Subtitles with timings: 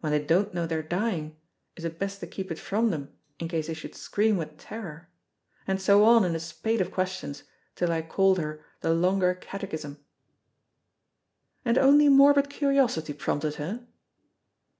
[0.00, 1.36] When they don't know they are dying,
[1.76, 5.08] is it best to keep it from them in case they should scream with terror?
[5.64, 7.44] and so on in a spate of questions,
[7.76, 10.04] till I called her the Longer Catechism."
[11.64, 13.86] "And only morbid curiosity prompted her?"